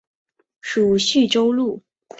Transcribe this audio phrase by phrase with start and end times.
[0.61, 1.83] 属叙州路。